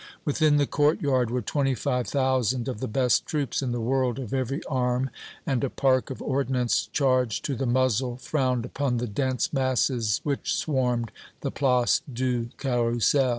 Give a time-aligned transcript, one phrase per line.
[0.25, 4.33] Within the courtyard were twenty five thousand of the best troops in the world of
[4.33, 5.11] every arm,
[5.45, 10.55] and a park of ordnance charged to the muzzle frowned upon the dense masses which
[10.55, 11.11] swarmed
[11.41, 13.29] the Place du Carrousel.